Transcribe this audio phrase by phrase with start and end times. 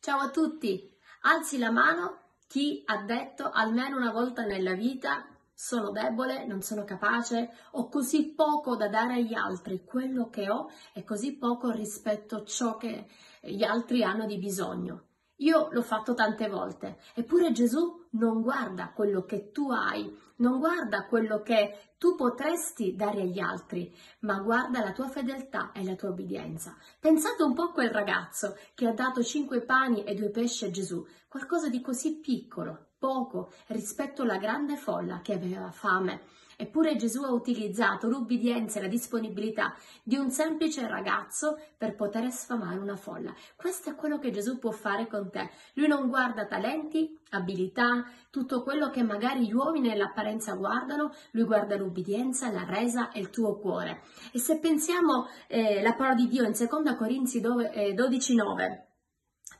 [0.00, 0.96] Ciao a tutti!
[1.22, 6.84] Alzi la mano chi ha detto almeno una volta nella vita sono debole, non sono
[6.84, 12.36] capace, ho così poco da dare agli altri, quello che ho è così poco rispetto
[12.36, 13.08] a ciò che
[13.40, 15.07] gli altri hanno di bisogno.
[15.40, 21.06] Io l'ho fatto tante volte, eppure Gesù non guarda quello che tu hai, non guarda
[21.06, 26.08] quello che tu potresti dare agli altri, ma guarda la tua fedeltà e la tua
[26.08, 26.76] obbedienza.
[26.98, 30.70] Pensate un po' a quel ragazzo che ha dato cinque pani e due pesci a
[30.70, 36.22] Gesù, qualcosa di così piccolo, poco rispetto alla grande folla che aveva fame.
[36.60, 42.80] Eppure Gesù ha utilizzato l'ubbidienza e la disponibilità di un semplice ragazzo per poter sfamare
[42.80, 43.32] una folla.
[43.54, 45.50] Questo è quello che Gesù può fare con te.
[45.74, 51.76] Lui non guarda talenti, abilità, tutto quello che magari gli uomini nell'apparenza guardano, lui guarda
[51.76, 54.02] l'ubbidienza, la resa e il tuo cuore.
[54.32, 58.82] E se pensiamo eh, la parola di Dio in 2 Corinzi 12,9,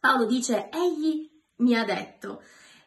[0.00, 2.40] Paolo dice, egli mi ha detto,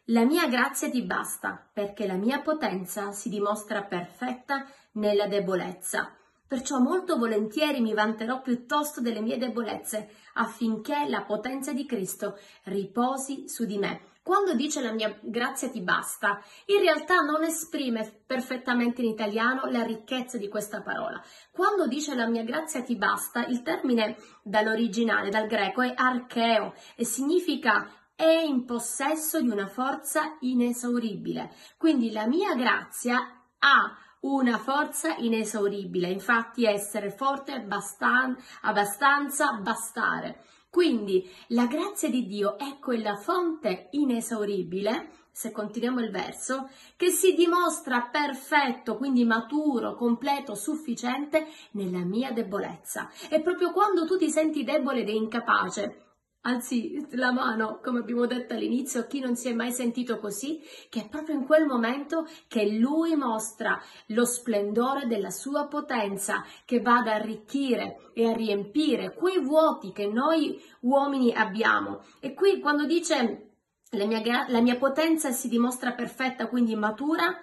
[0.10, 6.16] la mia grazia ti basta, perché la mia potenza si dimostra perfetta nella debolezza.
[6.48, 13.48] Perciò molto volentieri mi vanterò piuttosto delle mie debolezze, affinché la potenza di Cristo riposi
[13.48, 14.08] su di me.
[14.24, 19.84] Quando dice la mia grazia ti basta, in realtà non esprime perfettamente in italiano la
[19.84, 21.22] ricchezza di questa parola.
[21.52, 27.06] Quando dice la mia grazia ti basta, il termine dall'originale, dal greco, è archeo e
[27.06, 27.88] significa
[28.20, 31.54] è in possesso di una forza inesauribile.
[31.78, 40.44] Quindi la mia grazia ha una forza inesauribile, infatti essere forte bastan- abbastanza bastare.
[40.70, 47.34] Quindi la grazia di Dio è quella fonte inesauribile, se continuiamo il verso, che si
[47.34, 53.10] dimostra perfetto, quindi maturo, completo, sufficiente nella mia debolezza.
[53.30, 56.09] E proprio quando tu ti senti debole ed incapace,
[56.42, 61.02] Alzi la mano, come abbiamo detto all'inizio, chi non si è mai sentito così, che
[61.02, 67.00] è proprio in quel momento che lui mostra lo splendore della sua potenza che va
[67.00, 72.06] ad arricchire e a riempire quei vuoti che noi uomini abbiamo.
[72.22, 73.56] E qui quando dice
[73.92, 77.38] la mia, la mia potenza si dimostra perfetta, quindi matura,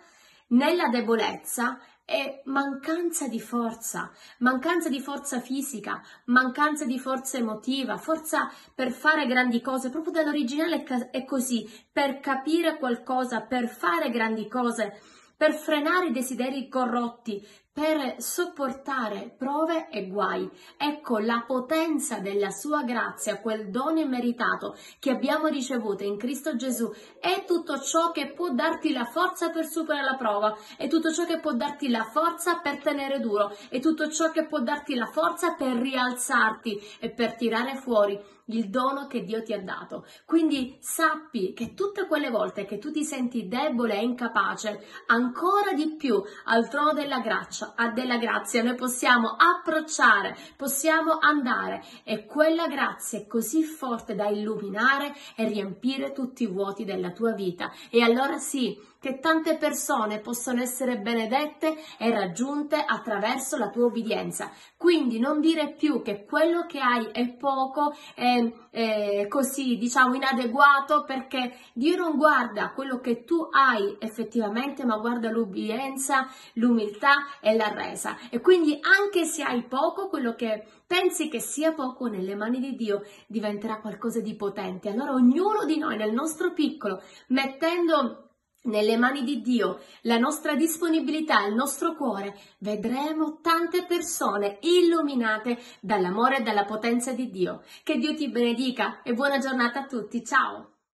[0.48, 8.48] nella debolezza è mancanza di forza, mancanza di forza fisica, mancanza di forza emotiva, forza
[8.72, 15.00] per fare grandi cose, proprio dall'originale è così, per capire qualcosa, per fare grandi cose,
[15.36, 17.44] per frenare i desideri corrotti,
[17.76, 20.50] per sopportare prove e guai.
[20.78, 26.90] Ecco la potenza della sua grazia, quel dono immeritato che abbiamo ricevuto in Cristo Gesù,
[27.20, 31.26] è tutto ciò che può darti la forza per superare la prova, è tutto ciò
[31.26, 35.04] che può darti la forza per tenere duro, è tutto ciò che può darti la
[35.04, 40.06] forza per rialzarti e per tirare fuori il dono che Dio ti ha dato.
[40.24, 45.94] Quindi sappi che tutte quelle volte che tu ti senti debole e incapace, ancora di
[45.96, 53.18] più al trono della grazia, della grazia noi possiamo approcciare, possiamo andare e quella grazia
[53.18, 57.72] è così forte da illuminare e riempire tutti i vuoti della tua vita.
[57.90, 64.50] E allora sì, che tante persone possono essere benedette e raggiunte attraverso la tua obbedienza.
[64.76, 71.04] Quindi non dire più che quello che hai è poco, è, è così diciamo inadeguato
[71.04, 77.68] perché Dio non guarda quello che tu hai effettivamente, ma guarda l'ubbidienza, l'umiltà e la
[77.68, 78.16] resa.
[78.28, 82.74] E quindi anche se hai poco, quello che pensi che sia poco nelle mani di
[82.74, 84.88] Dio diventerà qualcosa di potente.
[84.88, 88.25] Allora ognuno di noi nel nostro piccolo, mettendo
[88.66, 96.38] nelle mani di Dio, la nostra disponibilità, il nostro cuore, vedremo tante persone illuminate dall'amore
[96.38, 97.62] e dalla potenza di Dio.
[97.82, 100.24] Che Dio ti benedica e buona giornata a tutti.
[100.24, 100.75] Ciao!